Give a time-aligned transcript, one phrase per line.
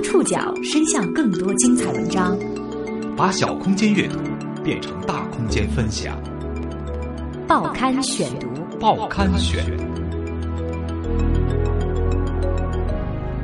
[0.00, 2.38] 将触角伸向更多精彩文章，
[3.14, 4.16] 把小空间阅读
[4.64, 6.18] 变成大空间分享。
[7.46, 9.62] 报刊选读，报刊选，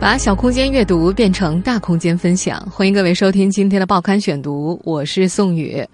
[0.00, 2.58] 把小空间阅读变成大空间分享。
[2.70, 5.86] 欢迎各位收听今天的报刊选读，我是宋宇。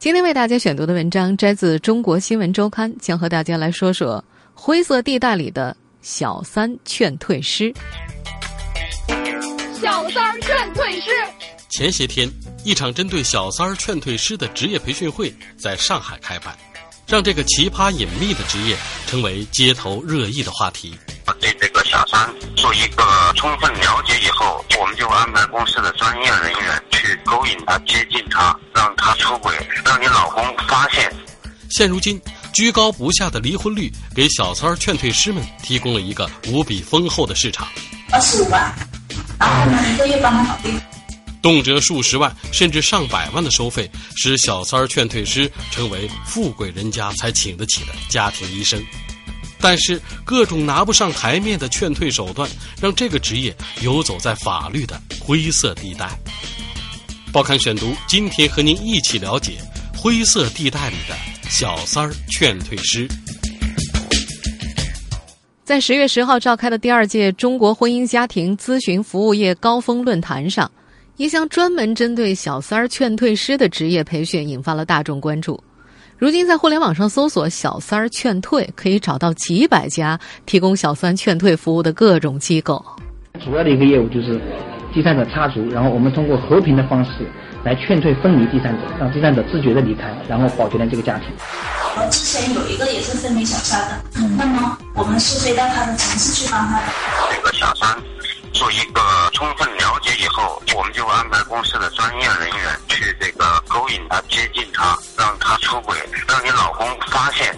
[0.00, 7.72] 今天为大家选读的文章摘自《中国新闻周刊》，将和大家来说说灰色地带里的小三劝退师。
[9.80, 11.10] 小三儿劝退师。
[11.68, 12.28] 前些天，
[12.64, 16.56] 一场针对小三儿劝退师的职业培训会在上海开办，
[17.06, 20.98] 让这个奇葩隐秘的职业成为街头热议的话题。
[21.40, 23.04] 对这个小三做一个
[23.36, 31.12] 充分了解以后，我们就安排公司的专业人员去勾引他、接近他，让他出轨，让你老公发现。
[31.70, 32.20] 现如今，
[32.52, 37.68] 居高不下的离婚率给小三儿劝退师们提供了一个无比丰厚的市场。
[38.10, 38.74] 二十五万。
[41.40, 48.82] 动辄数十万甚至上百万的收费，使小三儿劝退师成为富贵人家才请得起的家庭医生。
[49.60, 52.48] 但是，各种拿不上台面的劝退手段，
[52.80, 56.10] 让这个职业游走在法律的灰色地带。
[57.32, 59.58] 报刊选读，今天和您一起了解
[59.96, 61.16] 灰色地带里的
[61.48, 63.08] 小三儿劝退师。
[65.68, 70.70] 在十月十号召开的第二届中国婚姻家庭咨询服务业高峰论坛上，
[71.18, 75.62] 一项专门针对小三儿劝退师的职业培训引发了大众关注。
[76.16, 82.82] 如今，在互联网上搜索“小三儿劝退”，可以找到几百家提供小三劝退服务的各种机构。
[83.38, 84.40] 主要的一个业务就是
[84.94, 87.10] 第三者插足，然后我们通过和平的方式
[87.68, 91.28] 来劝退分离第三者，让第三者自觉的离开，然后保全了这个家庭。
[91.96, 94.02] 我之前有一个也是分离小三的，
[94.38, 96.86] 那么我们是飞到他的城市去帮他的。
[97.30, 97.94] 这个小三
[98.54, 99.02] 做一个
[99.34, 105.94] 充分了解以后，我们就安排公司的专业人员去这个勾引他、接近他，让他出轨，
[106.26, 107.54] 让你老公发现。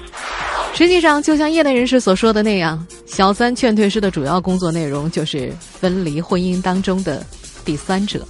[0.74, 7.24] 实际上，就像业内人士所说的那样，小三劝退师的主要工作内容就是分离婚姻当中的
[7.64, 8.26] 第三者。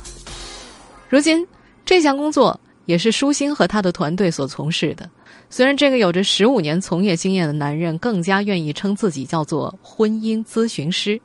[1.08, 1.44] 如今，
[1.84, 5.08] 这项工作也是舒心和他的团队所从事的。
[5.48, 11.20] 虽然这个有着十五年从业经验的男人更加愿意称自己叫做婚姻咨询师，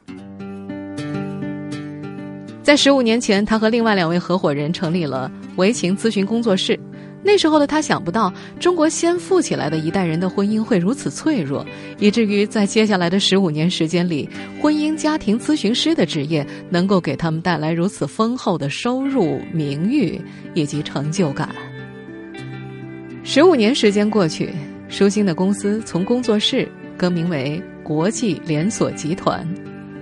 [2.64, 6.80] 在十五年前，他和另外两位合伙人成立了维情咨询工作室。
[7.26, 11.66] 那时候的他想不到，中国先富起来的一代人的婚姻会如此脆弱，
[11.98, 14.30] 以至于在接下来的十五年时间里，
[14.62, 20.22] 婚姻家庭咨询师的职业能够给他们带来如此丰厚的收入、名誉
[20.54, 21.50] 以及成就感。
[23.24, 24.52] 十五年时间过去，
[24.88, 29.44] 舒心的公司从工作室更名为国际连锁集团。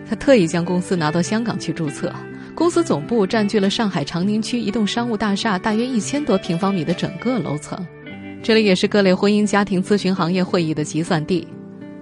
[0.05, 2.13] 他特意将公司拿到香港去注册，
[2.63, 7.78] 公司总部占据了上海长宁区一栋商务大厦大约一千多平方米的整个楼层。
[8.41, 11.46] 这里也是各类婚姻家庭咨询行业会议的集散地。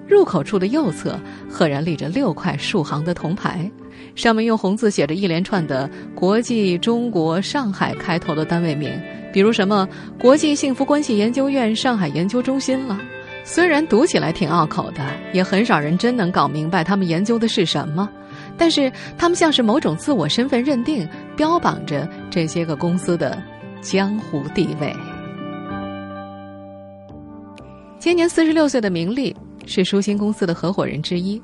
[0.07, 1.19] 入口处的右侧
[1.49, 3.71] 赫然立着六块竖行的铜牌，
[4.13, 8.87] 上面用红字写着一连串的“国际中国上海”开头的单位名。
[9.33, 9.89] 比如什么
[10.19, 13.01] 国际幸福关系研究院上海研究中心了，
[13.43, 18.07] 虽然读起来挺拗口的，也很少人真能搞明白他们研究的是什么，
[18.61, 23.41] 但是他们像是某种自我身份认定，标榜着这些个公司的
[23.81, 24.95] 江湖地位。
[27.97, 29.35] 今年四十六岁的明丽
[29.65, 31.41] 是舒心公司的合伙人之一，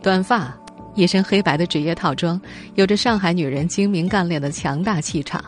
[0.00, 0.58] 短发，
[0.94, 2.40] 一身黑白的职业套装，
[2.76, 5.44] 有着上海女人精明干练的强大气场。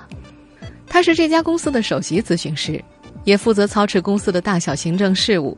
[0.87, 2.79] 她是这家公司的首席咨询师，
[3.25, 5.57] 也负责操持公司的大小行政事务，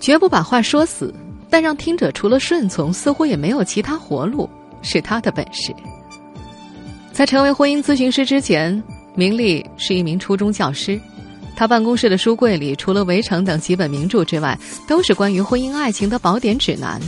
[0.00, 1.14] 绝不把话说死，
[1.56, 4.46] 但让听者除了顺从，似乎也没有其他活路，
[4.82, 5.74] 是他的本事。
[7.14, 8.82] 在成为婚姻咨询师之前，
[9.14, 11.00] 明丽是一名初中教师，
[11.56, 17.00] 他办公室的书柜里除了《围城》等几本名著之外，都是关于婚姻爱情的宝典指南。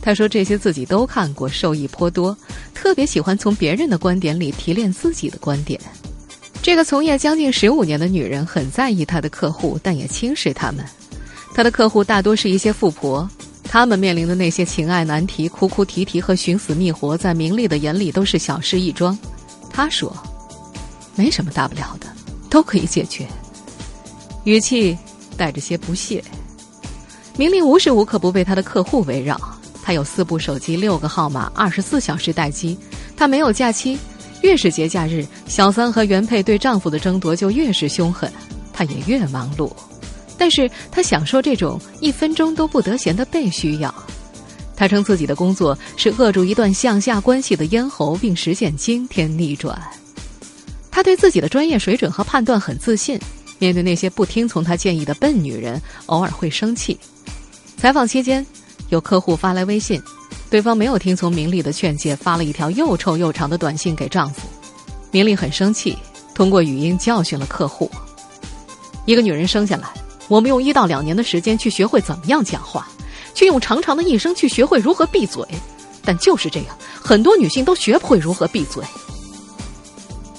[0.00, 2.34] 他说这些自己都看过，受益颇多，
[2.72, 5.78] 特别喜欢从别人的观点里提炼自己的观点。
[6.62, 10.82] 这个从业将近十五年的女人很在意她的客户，但也轻视他们。
[11.52, 13.28] 她的客户大多是一些富婆，
[13.72, 19.16] 他们面临的那些情爱难题、哭哭啼啼和寻死觅活，在明丽的眼里都是小事一桩。
[19.70, 20.12] 她说
[21.14, 22.08] ：“没什么大不了的，
[22.50, 23.28] 都可以解决。”
[24.42, 24.98] 语气
[25.36, 26.20] 带着些不屑。
[27.36, 29.40] 明丽无时无刻不被她的客户围绕。
[29.84, 32.76] 她有四部手机、六个号码、二十四小时待机。
[33.16, 33.96] 她没有假期。
[34.42, 38.28] 越是节假日，小三和原配对丈夫的争夺就越是凶狠，
[38.72, 39.70] 她也越忙碌。
[40.40, 43.94] 但是她享受这种一分钟都不得闲的被需要。
[44.74, 49.78] 他称自己的工作是扼住一段向下关系的咽喉，并实现惊天逆转。
[50.90, 53.20] 他对自己的专业水准和判断很自信。
[53.58, 56.98] 面对那些不听从他建议的笨女人，偶尔会生气。
[57.76, 58.44] 采访期间，
[58.88, 60.00] 有客户发来微信，
[60.48, 64.48] 对方没有听从明丽的劝诫，发了一条又臭又长的短信给丈夫。
[65.10, 65.94] 明丽很生气，
[66.34, 67.90] 通过语音教训了客户
[69.04, 69.90] ：“一个女人生下来，
[70.30, 72.86] 我们用一到两年的时间去学会怎么样讲话，
[73.34, 75.44] 却用长长的一生去学会如何闭嘴。
[76.04, 78.84] 但就是这样，很多女性都学不会如何闭嘴。”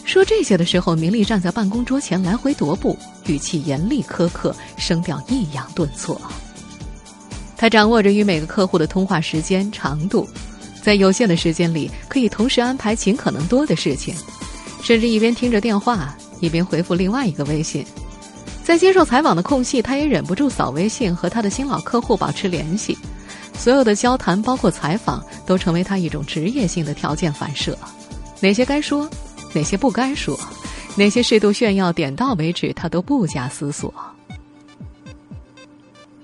[0.05, 6.19] 说这些的时候，明丽站在办公桌前来回踱步，语气严厉苛刻，声调抑扬顿挫。
[7.57, 10.25] 他掌握着与每个客户的通话时间长度，
[10.81, 14.15] 在有限的时间里可以同时安排尽可能多的事情，
[14.81, 17.85] 甚至一边听着电话，一边回复另外一个微信。
[18.71, 22.97] 在接受采访的空隙，他也忍不住扫微信和他的新老客户保持联系。
[23.53, 27.77] 所有的交谈，包括采访，都成为他一种职业性的条件反射。
[28.39, 29.09] 哪些该说？
[29.53, 30.39] 哪些不该说，
[30.95, 33.93] 哪些适度炫耀，点到为止，他都不假思索。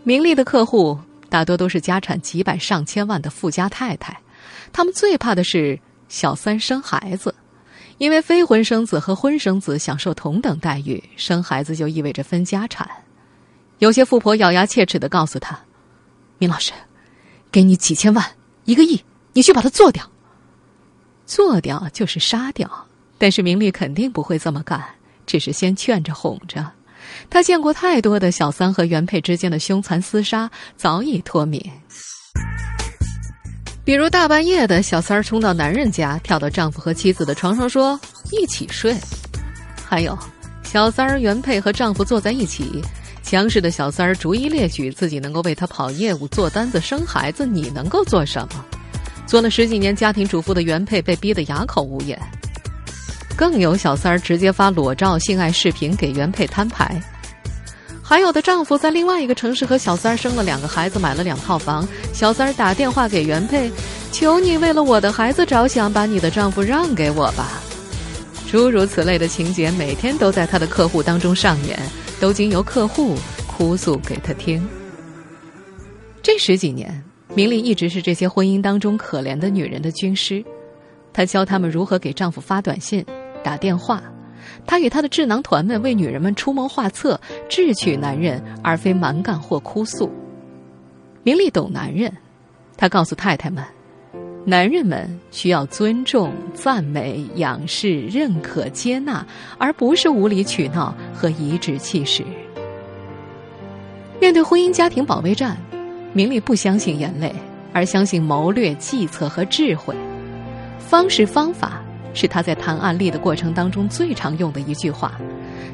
[0.03, 0.97] 名利的客户
[1.27, 4.17] 大多都是家产几百上千万的富家太太，
[4.71, 5.77] 他们最怕的是
[6.07, 7.35] 小三生孩子，
[7.97, 12.89] 因为非婚生子和婚生子享受同等待遇，生孩子就意味着分家产。
[13.79, 15.59] 有些富婆咬牙切齿的告诉他
[16.37, 16.71] ：“明老师，
[17.51, 18.25] 给你几千万，
[18.65, 19.03] 一个亿，
[19.33, 20.09] 你去把它做掉。
[21.25, 22.69] 做掉就是杀掉。”
[23.19, 24.79] 但是明丽肯定不会这么干，
[25.25, 26.71] 只是先劝着哄着。
[27.31, 31.59] 他见过太多的小三和原配之间的凶残厮杀，早已脱敏。
[33.87, 37.97] 比如大半夜的小三儿冲到男人家，跳到丈夫和妻子的床上说
[38.33, 38.93] 一起睡；
[39.81, 40.19] 还有
[40.61, 42.83] 小三儿原配和丈夫坐在一起，
[43.23, 48.65] 强势的小三儿逐一列举自己能够为他跑业务、做单子、生孩子，你能够做什么？
[49.25, 52.19] 做了十几年家庭主妇的原配被逼得哑口无言。
[53.37, 57.01] 更有小三儿直接发裸照、性爱视频给原配摊牌，
[58.07, 61.85] 还有的丈夫在另外一个城市和小三儿生了两个孩子，买了两套房。
[62.13, 63.69] 小三儿打电话给原配，
[64.13, 67.61] 求你为了我的孩子着想，把你的丈夫让给我吧。
[68.49, 71.77] 诸如此类的情节，每天都在他的客户当中上演，
[72.17, 74.65] 都经由客户哭诉给他听。
[76.23, 77.03] 这十几年，
[77.33, 80.41] 明丽一直是这些婚姻当中可怜的女人的军师，
[81.11, 83.05] 她教他们如何给丈夫发短信。
[83.43, 84.01] 打电话，
[84.65, 90.11] 他与他的智囊团们为女人们出谋划策，智取男人，而非蛮干或哭诉。
[91.23, 92.11] 明丽懂男人，
[92.77, 93.63] 他告诉太太们，
[94.45, 99.25] 男人们需要尊重、赞美、仰视、认可、接纳，
[99.57, 102.23] 而不是无理取闹和颐指气使。
[104.19, 105.57] 面对婚姻家庭保卫战，
[106.13, 107.35] 明丽不相信眼泪，
[107.73, 109.95] 而相信谋略、计策和智慧，
[110.79, 111.83] 方式方法。
[112.17, 115.13] 是他在谈案例的过程当中最常用的一句话，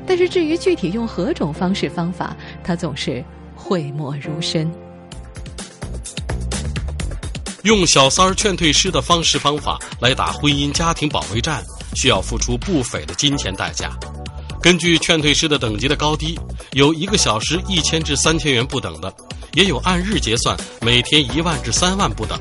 [0.05, 3.23] 但是至于具体用何种方式方法，他总是
[3.55, 4.69] 讳莫如深。
[7.63, 11.63] 用小三儿劝退师的方式方法来打婚姻家庭保卫战，
[11.95, 13.97] 需要付出不菲的金钱代价。
[14.61, 16.37] 根据劝退师的等级的高低，
[16.73, 19.13] 有一个小时一千至三千元不等的，
[19.53, 22.37] 也有按日结算，每天一万至三万不等。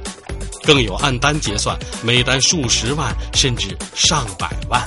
[0.64, 4.81] 更有按单结算，每单数十万甚至上百万。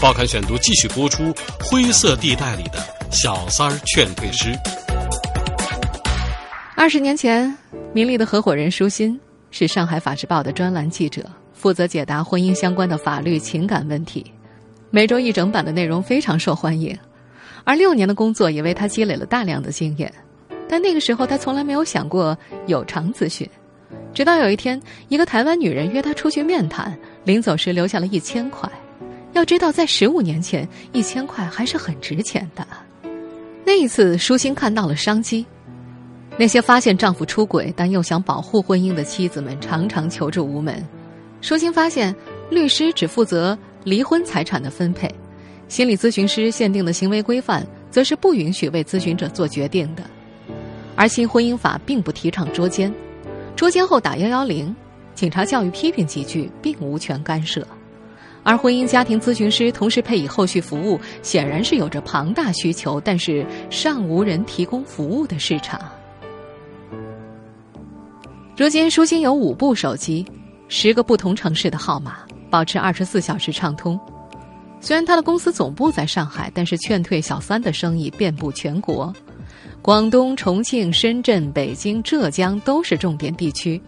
[0.00, 2.78] 报刊选读继续播出：灰色地带里的
[3.10, 4.52] 小三儿劝退师。
[6.76, 7.56] 二十年前，
[7.92, 9.18] 明丽的合伙人舒心
[9.50, 14.26] 是上海法制报的专栏记者，负责解答婚姻相关的法律情感问题。
[14.90, 16.98] 每周一整版的内容非常受欢迎，
[17.62, 20.12] 而六年的工作也为他积累了大量的经验。
[20.68, 23.48] 但那个时候，他从来没有想过有偿咨询。
[24.14, 28.70] 直到有一天，一个台湾女人约他出去面谈，临走时留下了一千块。
[29.32, 32.64] 要知道，在十五年前，一千块还是很值钱的。
[33.64, 35.44] 那一次，舒心看到了商机。
[36.36, 40.80] 那些发现丈夫出轨但又想保护婚姻的妻子们，常常求助无门。
[41.40, 42.14] 舒心发现，
[42.50, 45.12] 律师只负责离婚财产的分配，
[45.68, 50.04] 心理咨询师限定的行为规范，则是不允许为咨询者做决定的。
[50.94, 52.92] 而新婚姻法并不提倡捉奸。
[53.56, 54.74] 捉奸后打幺幺零，
[55.14, 57.66] 警察教育批评几句，并无权干涉。
[58.42, 65.80] 而婚姻家庭咨询师同时配以后续服务，显然是有着庞大需求，但是尚无人提供服务的市场。
[68.56, 70.26] 如今，舒心有五部手机，
[70.68, 72.18] 十个不同城市的号码，
[72.50, 73.98] 保持二十四小时畅通。
[74.78, 79.10] 虽然他的公司总部在上海，但是劝退小三的生意遍布全国。
[79.84, 83.78] 广东、重庆、深圳、北京、浙江都是重点地区。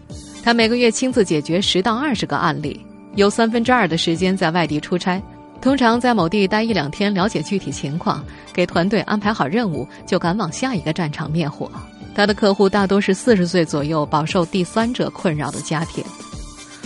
[0.43, 2.79] 他每个月亲自解决十到二十个案例，
[3.15, 5.19] 有三分之二的时间在外地出差。
[5.59, 8.23] 通常在某地待一两天，了解具体情况，
[8.53, 11.67] 给团队安排好任务，就赶往下一个战场灭火。
[12.13, 16.03] 他的客户大多是四十岁左右饱受第三者困扰的家庭，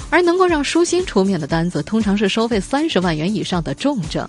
[0.10, 4.26] 而能够让舒心出面的单子，通常是收费三十万元以上的重症。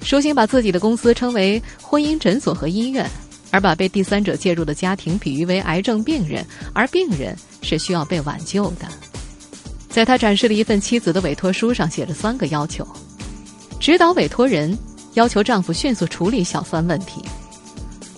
[0.00, 3.06] 舒心把自己的公司称为婚姻诊所和医院，
[3.50, 8.86] 而把被第三者介入的家庭比喻为癌症病人，而病人是需要被挽救的。
[9.88, 12.86] 在他展示的一份妻子的委托书上写着三个要求。
[13.80, 14.76] 指导委托人
[15.14, 17.22] 要求丈夫迅速处理小三问题，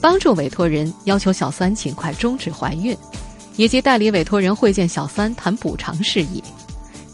[0.01, 2.97] 帮助委托人要求小三尽快终止怀孕，
[3.57, 6.43] 以及代理委托人会见小三谈补偿事宜。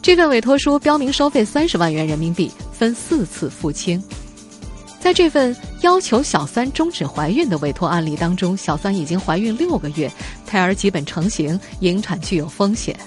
[0.01, 4.03] 这份委托书标明收费三十万元人民币，分四次付清。
[5.07, 10.11] 在这份要求小三终止怀孕的委托案例当中，小三已经怀孕六个月，
[10.45, 12.99] 胎儿基本成型，引产具有风险。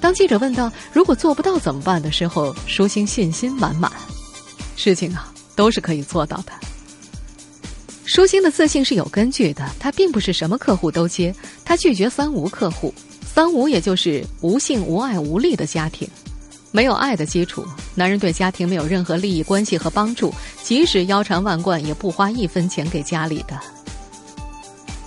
[0.00, 3.90] 当记者问到如果做不到怎么办的时候，舒心信心满满。
[4.76, 6.52] 事情啊，都是可以做到的。
[8.04, 12.94] 舒心的自信是有根据的，他并不是什么客户都接，他拒绝三无客户。
[13.26, 16.08] 三无也就是无性、无爱、无利的家庭，
[16.74, 17.64] 没有爱的基础，
[17.94, 23.56] 男人对家庭没有任何利益关系和帮助，即使腰缠万贯，也不花一分钱给家里的。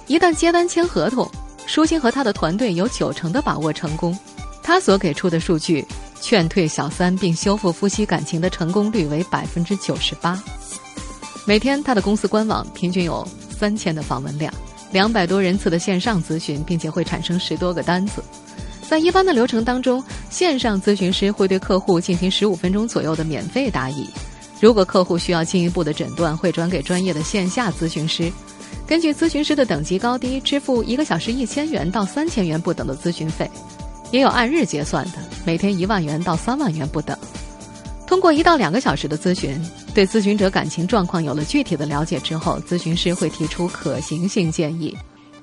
[0.07, 1.29] 一旦接单签合同，
[1.65, 4.17] 舒心和他的团队有九成的把握成功。
[4.63, 5.85] 他所给出的数据。
[6.19, 10.41] 劝退小三并修复夫妻感情的成功率为百分之九十八。
[11.45, 14.51] 每天，他的公司官网平均有三千的访问量，
[14.91, 18.23] 两百多人次的线上咨询，并且会产生十多个单子。
[18.87, 24.07] 在一般的流程当中，线上咨询师会对客户进行十五分钟左右的免费答疑。
[24.61, 28.31] 如果客户需要进一步的诊断，会转给专业的线下咨询师，
[28.87, 33.49] 根据咨询师的等级高低，支付一个小时一千元到三千元不等的咨询费。
[34.11, 37.15] 也有按日结算的，每天一万元到三万元不等。
[38.07, 39.61] 通过一到两个小时的咨询，
[39.93, 44.97] 对咨询者感情状况有了具体的了解之后，咨询师会提出可行性建议。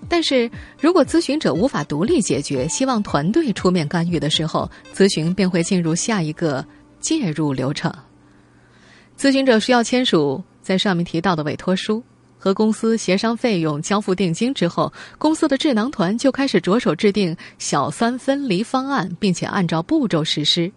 [0.08, 6.64] 但是如果咨询者无法独立解决，希望团队出面干预的时候，咨询便会进入下一个
[7.00, 7.92] 介入流程。
[9.18, 12.02] 咨询者需要签署在上面提到的委托书。
[12.36, 20.70] 和公司协商费用、交付定金之后，公司的智囊团就开始着手制定小三分离方案，并且按照步骤实施。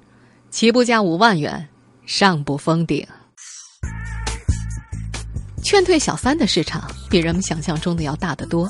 [0.49, 1.67] 起步价五万元，
[2.05, 3.05] 上不封顶。
[5.61, 8.69] 劝退小三的市场比人们想象中的要大得多。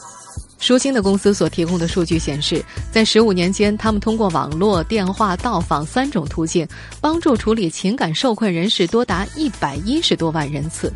[0.59, 6.67] 舒心的公司所提供的数据显示，在十五年间，他们通过网络、电话、到访三种途径，
[6.99, 10.91] 帮助处理情感受困人士多达一百一十多万人次。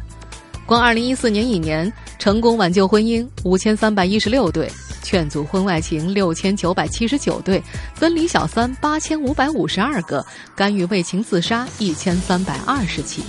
[0.65, 4.71] 光二零一四年一年，成功挽救婚姻五千三百一十六对，
[5.03, 7.61] 劝阻婚外情六千九百七十九对，
[7.93, 10.25] 分离小三八千五百五十二个，
[10.55, 13.21] 干预为情自杀一千三百二十起。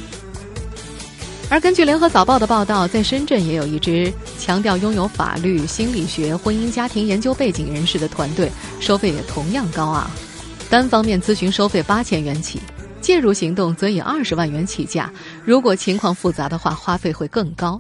[1.52, 10.10] 而根据联合早报的报道，在深圳也有一支强调拥有法律、心理学、婚姻家庭研究背景人士的团队，收费也同样高昂，
[10.70, 12.58] 单方面咨询收费八千元起。
[13.02, 15.12] 介入行动则以二十万元起价，
[15.44, 17.78] 如果情况复杂的话，花费会更高。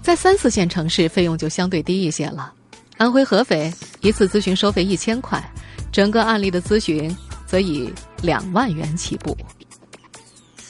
[0.00, 2.52] 在三四线城市，费用就相对低一些了。
[2.96, 5.42] 安徽合肥一次咨询收费一千块，
[5.90, 7.12] 整个案例的咨询
[7.44, 9.36] 则以两万元起步。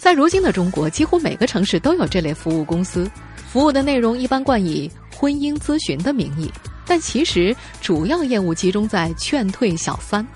[0.00, 3.08] 在如今的中国，几乎每个城市都有这类服务公司，
[3.52, 6.50] 服务的内容一般冠以婚姻咨询的名义，
[6.86, 10.26] 但其实主要业务集中在劝退小三。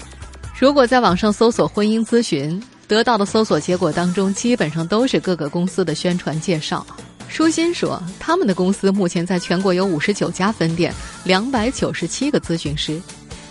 [0.61, 6.87] 如果在网上搜索婚姻咨询，得到的搜索结果当中，基本上都是各个公司的宣传介绍。
[7.27, 10.93] 舒心说，他们的公司目前在全国有五十九家分店，
[11.25, 13.01] 两百九十七个咨询师。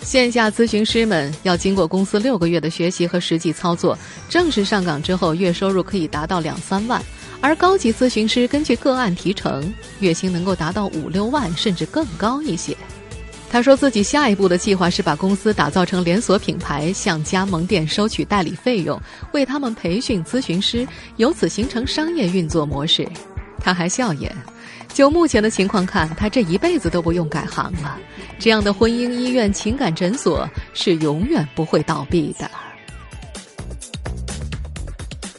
[0.03, 3.97] 线下咨询师们要经过公司六个月的学习和实际操作，
[4.29, 7.01] 正式上岗之后，月收入可以达到两三万。
[7.41, 12.75] 而高级咨询师根据个案提成，月薪能够达到五六万，甚至更高一些。
[13.49, 18.99] 他说自己下一步的计划是把公司打造成连锁品牌，向加盟店收取代理费用，
[19.31, 23.07] 为他们培训咨询师，由此形成商业运作模式。
[23.59, 24.35] 他还笑言，
[24.93, 27.99] 就目前的情况看，他这一辈子都不用改行了。
[28.39, 32.49] 这样的婚姻医院、情感诊所是永远不会倒闭的。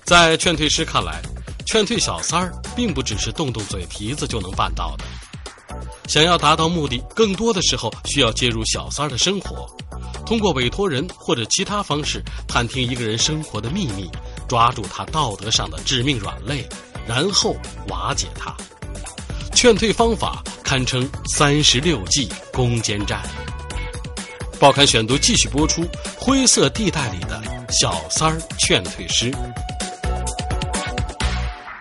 [0.04, 1.22] 在劝退师看来，
[1.64, 5.04] 劝退小三儿并不只是动动嘴皮子就能办到的。
[6.08, 9.66] 想要达到目的，更多的时候需要介入小三儿的生活，
[10.26, 14.10] 通过委托人或者其他方式探听一个人生活的秘密，
[14.48, 16.68] 抓住他道德上的致命软肋，
[17.06, 17.56] 然后
[17.88, 18.54] 瓦解他。
[19.54, 23.22] 劝退方法堪称三十六计攻坚战。
[24.58, 25.84] 报刊选读继续播出：
[26.18, 29.32] 灰色地带里的小三儿劝退师。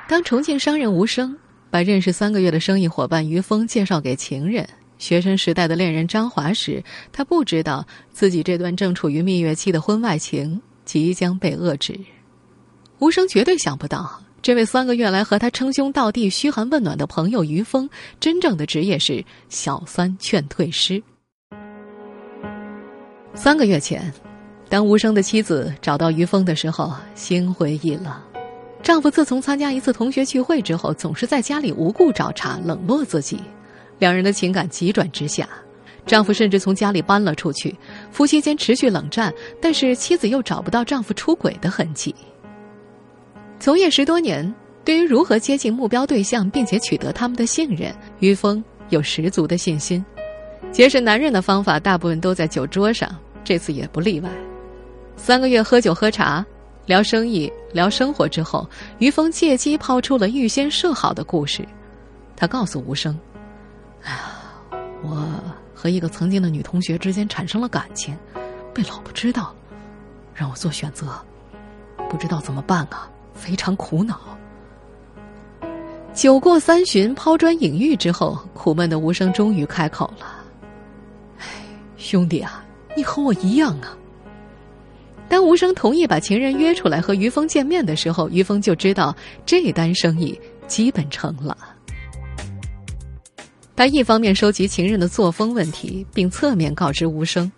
[0.07, 1.35] 当重庆商人吴生
[1.71, 11.99] 把认识三个月的生意伙伴于峰介绍给情人、学生时代的恋人张华时，他不知道自己这段正处于蜜月期的婚外情即将被遏制。
[12.99, 21.01] 吴生绝对想不到，这位三个月来和他称兄道弟、嘘寒问暖的朋友于峰，真正的职业是小三劝退师。
[23.33, 24.13] 三个月前，
[24.67, 28.13] 当吴生的妻子找到于峰的时候，心灰意冷。
[28.81, 33.39] 丈夫自从参加一次同学聚会之后，总是在家里无故找茬，冷落自己，
[33.97, 35.47] 两人的情感急转直下。
[36.05, 37.73] 丈夫甚至从家里搬了出去，
[38.11, 39.33] 夫妻间持续冷战。
[39.61, 42.13] 但是妻子又找不到丈夫出轨的痕迹。
[43.63, 44.53] 从业十多年，
[44.83, 50.03] 对于如何接近目标对象并且取得他们的信任，于峰有十足的信心。
[50.69, 53.09] 结识男人的方法大部分都在酒桌上，
[53.41, 54.29] 这次也不例外。
[55.15, 56.45] 三个月喝酒喝茶，
[56.87, 61.65] 聊生意，聊生活之后，于峰借机抛出了预先设好的故事。
[62.35, 63.17] 他告诉吴生
[64.03, 65.25] ：“哎呀，我
[65.73, 68.13] 和一个曾经的女同学之间产生了感情，
[68.73, 69.55] 被老婆知道了，
[70.35, 71.17] 让我做选择，
[72.09, 73.09] 不知道怎么办啊，
[73.43, 74.19] 非常苦恼。”
[76.15, 80.27] 酒过三巡，抛砖引玉之后，苦闷的吴生终于开口了。
[81.97, 82.63] 兄弟啊，
[82.95, 83.97] 你和我一样啊！
[85.27, 91.57] 当吴生同意把情人约出来和于峰见面的时候，于峰就知道这单生意基本成了。
[93.75, 97.49] 他一方面收集情人的作风问题，并侧面告知吴生；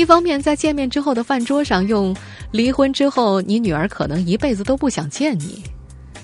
[0.00, 2.16] 一方面在见面之后的饭桌上用
[2.50, 5.62] “离婚之后，你女儿可能一辈子都不想见你”，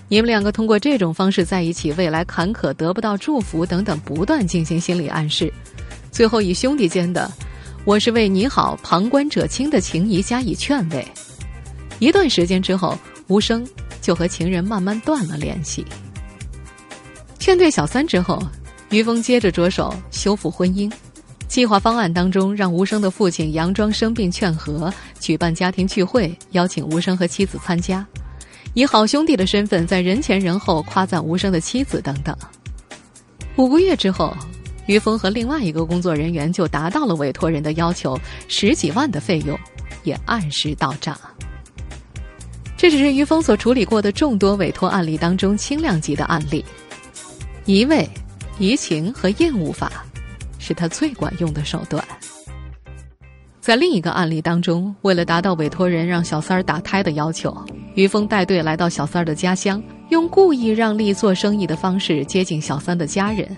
[0.08, 5.52] 你们两个通过这种方式在一起，未来坎坷得不到祝福等等，不断进行心理暗示。
[6.10, 7.30] 最后以兄弟间的
[7.84, 11.06] “我是为你好，旁观者清”的情谊加以劝慰。
[11.98, 13.62] 一段时间之后，吴生
[14.00, 15.84] 就和情人慢慢断了联系。
[17.38, 18.42] 劝退小三之后，
[18.88, 20.90] 于峰接着着手修复婚姻。
[21.48, 28.06] 计划方案当中，让吴生的父亲佯装生病劝和，举办家庭聚会，邀请吴生和妻子参加，
[28.74, 32.36] 以好兄弟的身份在人前人后夸赞吴生的妻子等等。
[33.56, 34.36] 五个月之后。
[34.86, 39.58] 于峰和另外一个工作人员就达到了委托人的要求，十几万的费用
[40.04, 41.18] 也按时到账。
[42.76, 46.64] 这只是于峰所处理过的众多委托案例当中轻量级的案例。
[47.64, 48.08] 一位、
[48.60, 50.05] 移情和厌恶法
[50.66, 52.04] 是他最管用的手段。
[53.60, 57.56] 在另一个案例当中，为了达到委托人让小三儿打胎的要求，
[57.94, 63.48] 于峰带队来到小三儿的家乡，用故意让利做生意的方式接近小三的家人。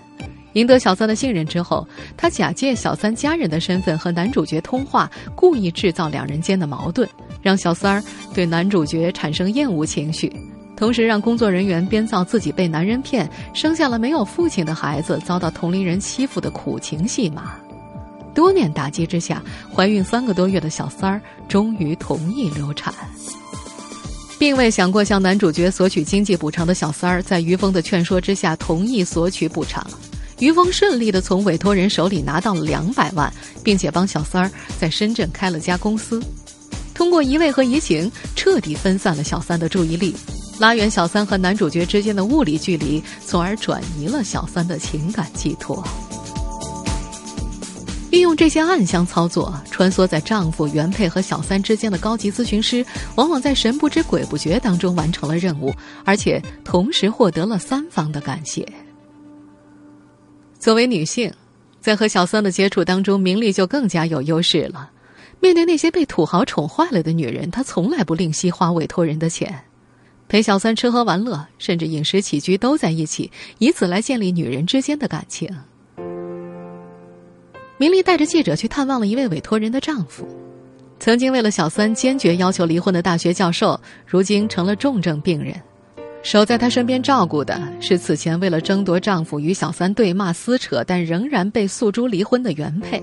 [0.53, 7.09] 赢得小三的信任之后，他假借小三家人的身份和男主角通话，故意制造两人间的矛盾，
[7.41, 8.03] 让小三儿
[8.35, 10.31] 对男主角产生厌恶情绪，
[10.79, 17.55] 同时让工作人员编造自己被男人骗，生下了没有父亲的孩子，遭到同龄人欺负的苦情戏码。
[18.33, 19.43] 多面打击之下，
[19.75, 22.93] 怀孕三个多月的小三儿终于同意流产。
[24.39, 29.85] 并未想过向男主角索取经济补偿的小三儿，在于峰的劝说之下，同意索取补偿。
[30.39, 33.29] 于峰顺利的从委托人手里拿到了两百万，
[33.61, 36.23] 并且帮小三儿在深圳开了家公司。
[36.93, 40.15] 通过一位和移情，彻底分散了小三的注意力，
[40.59, 45.81] 拉远小三和男主角之间的物理距离，从而转移了小三的情感寄托。
[48.11, 58.67] 运用这些暗箱操作，穿梭在丈夫、原配和小三之间的高级咨询师，往往在神不知鬼不觉当中完成了任务，而且同时获得了三方的感谢。
[60.57, 61.31] 作为女性，
[61.79, 64.89] 在和小三的接触当中，明丽就更加有优势了。
[65.39, 69.63] 面对那些被土豪宠坏了的女人，她从来不吝惜花委托人的钱，
[70.29, 75.49] 陪小三吃喝玩乐，甚至饮食起居都在一起，以此来建立女人之间的感情。
[77.77, 80.27] 明丽带着记者去探望了一位委托人的丈夫，
[80.99, 85.55] 曾经为了小三坚决要求离婚的大学教授，如今成了重症病人。
[86.21, 93.01] 守在她身边照顾的是此前为了争夺丈夫与小三对骂撕扯，但仍然被诉诸离婚的原配。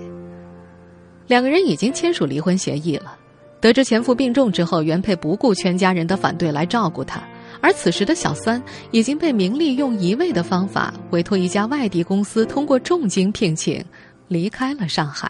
[1.27, 3.19] 两个人已经签署离婚协议了。
[3.67, 7.21] 得知前夫病重之后，原配不顾全家人的反对来照顾他，
[7.61, 13.85] 而此时的小三已经被明丽用一味的方法委托一家外地公司，通过重金聘请，
[14.29, 15.29] 离开了上海。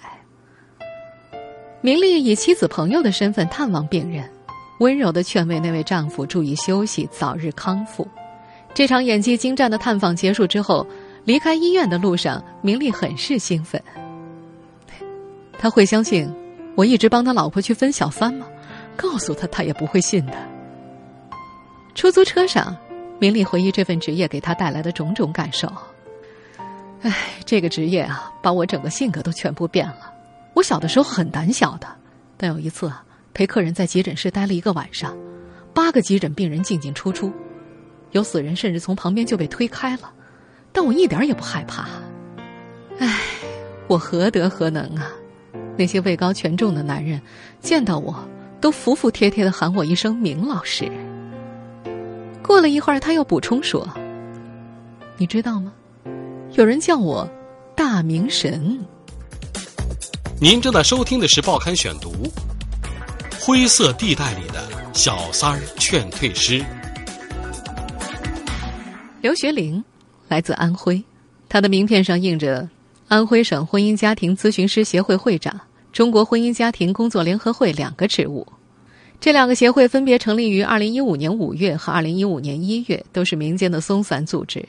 [1.80, 4.28] 明丽以妻子朋友的身份探望病人。
[4.80, 8.06] 温柔的劝慰那位丈夫注意休息，早日康复。
[8.74, 10.86] 这场演技精湛的探访结束之后，
[11.24, 13.82] 离开医院的路上，明丽很是兴奋。
[15.58, 16.30] 他会相信
[16.76, 18.46] 我一直帮他老婆去分小三吗？
[18.96, 20.34] 告诉他，他也不会信的。
[21.94, 22.76] 出租车上，
[23.18, 25.70] 明丽回忆这份职业给他带来的种种感受。
[27.02, 30.12] 唉，这个职业啊，把我整个性格都全部变了。
[30.54, 31.86] 我小的时候很胆小的，
[32.36, 35.16] 但有一次啊，陪客人在急诊室待了一个晚上，
[35.74, 37.32] 八个急诊病人进进出出，
[38.12, 40.12] 有死人甚至从旁边就被推开了，
[40.72, 41.86] 但我一点也不害怕。
[42.98, 43.20] 唉，
[43.88, 45.10] 我何德何能啊？
[45.76, 47.20] 那些位高权重的男人
[47.60, 48.16] 见到我
[48.60, 50.90] 都服服帖帖的喊我一声明老师。
[52.42, 53.88] 过了一会儿，他又补充说
[55.18, 55.72] ：“你知道吗？
[56.52, 57.28] 有人叫我
[57.74, 58.78] 大明神。”
[60.40, 62.12] 您正在收听的是《报刊选读》，
[63.40, 64.62] 灰色地带里的
[64.92, 66.64] 小三儿劝退师。
[69.20, 69.82] 刘学龄
[70.28, 71.02] 来自安徽，
[71.48, 72.68] 他的名片上印着
[73.08, 75.58] 安徽省婚姻家庭咨询师协会会长、
[75.96, 78.46] 中国婚姻家庭工作联合会两个职务。
[79.18, 84.62] 这两个协会分别成立于二零一五年五月和二零一五年一月，都是民间的松散组织。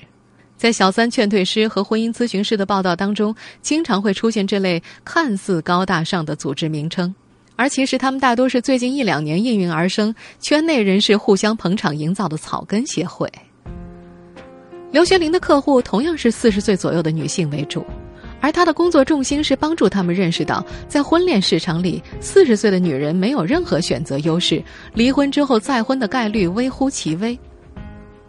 [0.56, 7.14] 在小三劝退师和婚姻咨询师的报道当中，经常会出现这类看似高大上的组织名称，
[7.58, 13.30] 而其实他们大多是最近一两年应运而生、圈内人士互相捧场营造的草根协会。
[14.94, 17.86] 刘学林的客户同样是四十岁左右的女性为主。
[18.40, 27.38] 而他的工作重心是帮助他们认识到，在婚恋市场里，四十岁的女人没有任何选择优势，离婚之后再婚的概率微乎其微。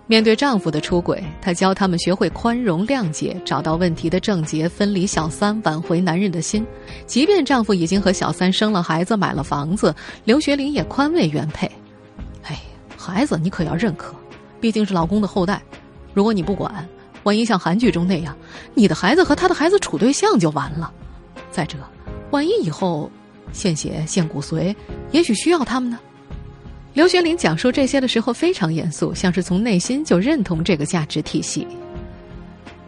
[0.06, 6.66] 面对丈夫的出轨，她教他们学会宽容谅解，找到问题的症结，分离小三，挽回男人的心。
[7.06, 9.94] 即便丈夫已经和小三生了孩子，买了房子，
[10.24, 11.70] 刘学玲也宽慰原配
[12.44, 12.58] ：“哎，
[12.96, 14.14] 孩子你可要认可，
[14.58, 15.62] 毕竟是老公的后代。
[16.14, 16.88] 如果你不管。”
[17.28, 18.34] 万一像韩剧中那样，
[18.72, 20.90] 你的孩子和他的孩子处对象就完了。
[21.50, 21.76] 再者，
[22.30, 23.10] 万一以后
[23.52, 24.74] 献血献骨髓，
[25.10, 25.98] 也许需要他们呢。
[26.94, 31.66] 刘学林讲述这些的时候非常严肃，像是从内心就认同这个价值体系。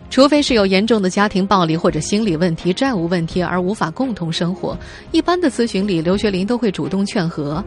[0.08, 4.74] 除非是有严重的家庭暴力或者心理问题、债务问题而无法共同生活，
[5.12, 7.62] 一般的咨询里，刘学林都会主动劝和。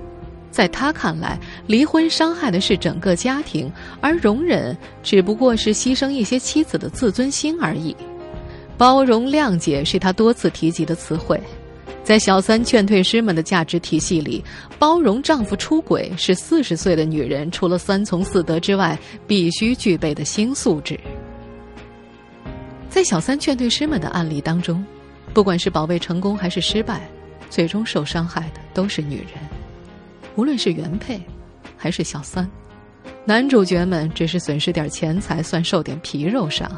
[0.54, 7.96] 在他看来，离婚伤害的是整个家庭，而容忍只不过是牺牲一些妻子的自尊心而已。
[8.78, 11.42] 包容谅解是他多次提及的词汇。
[12.04, 14.44] 在小三劝退师们的价值体系里，
[14.78, 21.00] 包容丈夫出轨是四十岁的女人除了三从四德之外必须具备的新素质。
[22.92, 24.86] 在小三劝退师们的案例当中，
[25.34, 27.02] 不管是保卫成功还是失败，
[27.50, 29.62] 最终受伤害的都是女人。
[30.36, 31.22] 无论是原配，
[31.78, 32.50] 还是小三，
[33.26, 36.69] 男主角们只是损失点钱财，算受点皮肉伤。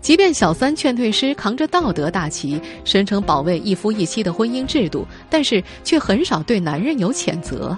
[0.00, 7.76] 即便小三劝退师扛着道德大旗，声称保卫一夫一妻的婚姻制度，但是却很少对男人有谴责。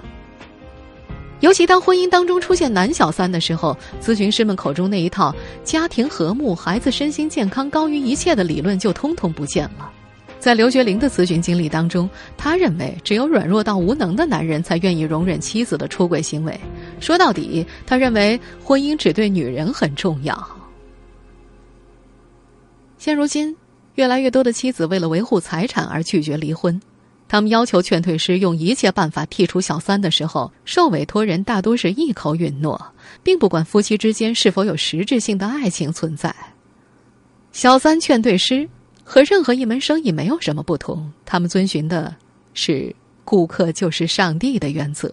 [1.39, 5.33] 尤其当婚姻当中出现男小三的时候，咨询师们口中那一套
[5.63, 9.89] 家庭和睦、孩子身心健康高于一切的理论就通通不见了。
[10.39, 16.57] 在刘学玲的咨询经历当中，他认为只有软弱到无能的男人才愿意容忍妻子的出轨行为。
[16.99, 20.47] 说到底，他认为婚姻只对女人很重要。
[22.97, 23.55] 现如今，
[23.95, 26.79] 越来越多的妻子为了维护财产而拒绝离婚，
[27.27, 36.33] 他们要求劝退师用一切办法剔除小三的时候，受委托人大多是一口允诺，并不管夫妻之间是否有实质性的爱情存在。
[37.51, 38.69] 小三劝退师。
[39.09, 42.13] 和任何一门生意没有什么不同，他们遵循的
[42.53, 42.93] 是
[43.23, 45.09] “顾客就是上帝”的原则。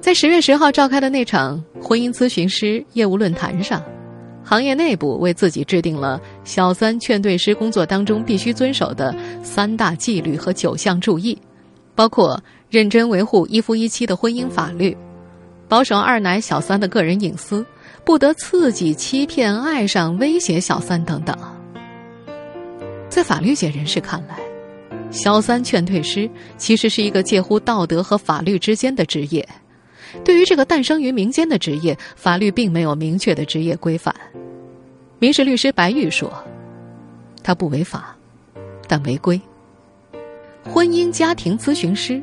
[0.00, 3.80] 在十月十号召开的那场婚姻咨询师业务论坛上，
[4.42, 11.38] 行业内部为自己制定了小三劝退师工作当中必须遵守的三大纪律和九项注意，
[11.94, 14.96] 包括认真维护一夫一妻的婚姻法律，
[15.68, 17.64] 保守二奶小三的个人隐私。
[18.04, 21.36] 不得刺激、欺骗、爱上、威胁小三等等。
[23.08, 24.38] 在法律界人士看来，
[25.10, 29.48] 小三劝退师其实是一个介乎道德和法律之间的职业。
[30.24, 34.14] 对于这个诞生于民间的职业，法律并没有明确的职业规范。
[35.18, 36.32] 民事律师白玉说
[37.42, 38.14] ：“他不违法，
[38.86, 39.40] 但违规。
[40.64, 42.22] 婚姻家庭咨询师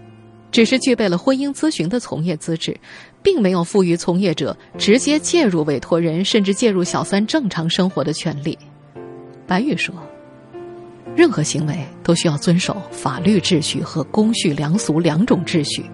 [0.52, 2.78] 只是具备了婚姻咨询的从业资质。”
[3.24, 8.58] 并没有赋予从业者直接介入委托人甚至介入小三正常生活的权利。
[9.46, 9.94] 白玉说
[11.16, 15.86] ：“任何行为都需要遵守法律秩序和公序良俗两种秩序。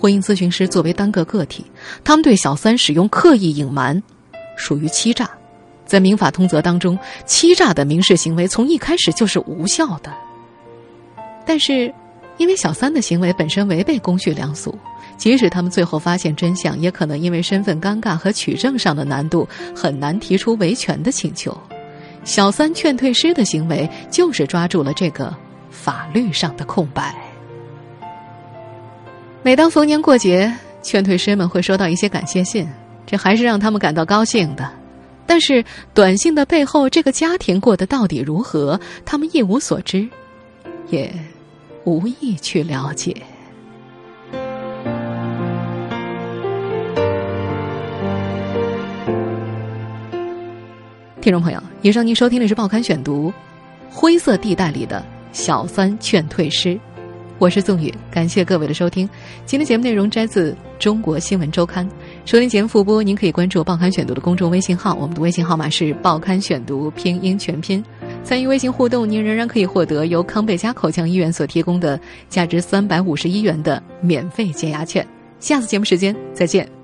[0.00, 1.66] 婚姻咨询师作为单个个体，
[2.02, 4.02] 他们对小三使用刻意隐瞒，
[4.56, 5.28] 属于欺诈，
[5.84, 10.10] 在民法通则当中，欺诈的民事行为从一开始就是无效的。
[11.44, 11.92] 但是，
[12.38, 14.76] 因为小三的行为本身违背公序良俗，
[15.16, 21.56] 即使他们最后发现真相，也可能因为身份尴尬和取证上的难度，很难提出维权的请求。
[22.24, 25.34] 小三劝退师的行为就是抓住了这个
[25.70, 27.14] 法律上的空白。
[29.42, 32.68] 每当逢年过节，劝退师们会收到一些感谢信，
[33.06, 34.70] 这还是让他们感到高兴的。
[35.26, 40.08] 但是短信的背后，这个家庭过得到底如何，他们一无所知，
[40.88, 41.12] 也
[41.84, 43.14] 无意去了解。
[51.20, 53.30] 听众朋友，以上您收听的是《报刊选读》，
[53.90, 56.78] 灰色地带里的小三劝退师。
[57.38, 59.08] 我是宋宇，感谢各位的收听。
[59.44, 61.86] 今天节目内容摘自《中国新闻周刊》。
[62.24, 67.84] 收听节目复播，您可以关注《报刊选读》的公众微信号，我们的微信号码是“报刊选读”拼音全拼。
[68.28, 75.06] 参与微信互动，您仍然可以获得由康贝佳口腔医院所提供的价值三百五十一元的免费解压券。
[75.40, 76.77] 下次节目时间再见。